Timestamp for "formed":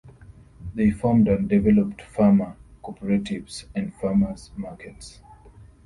0.89-1.27